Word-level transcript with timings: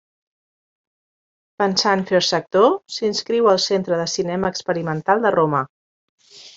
Pensant 1.63 2.01
fer-se 2.13 2.39
actor, 2.39 2.67
s'inscriu 2.97 3.53
al 3.55 3.63
Centre 3.69 4.03
de 4.03 4.11
cinema 4.19 4.55
experimental 4.57 5.27
de 5.29 5.37
Roma. 5.41 5.67